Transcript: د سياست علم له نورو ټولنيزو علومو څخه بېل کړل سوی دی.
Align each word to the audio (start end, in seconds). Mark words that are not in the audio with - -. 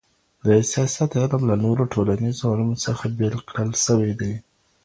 د 0.45 0.47
سياست 0.71 1.11
علم 1.21 1.41
له 1.49 1.55
نورو 1.65 1.83
ټولنيزو 1.93 2.43
علومو 2.51 2.81
څخه 2.85 3.03
بېل 3.17 3.35
کړل 3.49 3.69
سوی 3.85 4.11
دی. 4.21 4.33